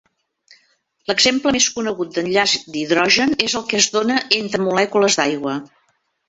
L'exemple 1.09 1.51
més 1.55 1.67
conegut 1.75 2.15
d'enllaç 2.15 2.55
d'hidrogen 2.77 3.37
és 3.49 3.55
el 3.61 3.67
que 3.69 3.79
es 3.83 3.89
dóna 3.99 4.17
entre 4.39 4.63
molècules 4.71 5.21
d'aigua. 5.21 5.55